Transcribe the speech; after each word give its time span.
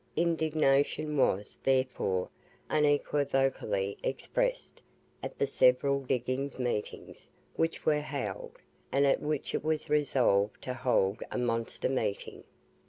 Indignation 0.15 1.15
was, 1.15 1.59
therefore, 1.61 2.29
unequivocally 2.71 3.99
expressed 4.01 4.81
at 5.21 5.37
the 5.37 5.45
several 5.45 5.99
diggings' 6.01 6.57
meetings 6.57 7.27
which 7.55 7.85
were 7.85 8.01
held, 8.01 8.53
and 8.91 9.05
at 9.05 9.21
which 9.21 9.53
it 9.53 9.63
was 9.63 9.91
resolved 9.91 10.59
to 10.63 10.73
hold 10.73 11.21
a 11.29 11.37
monster 11.37 11.87
meeting. 11.87 12.43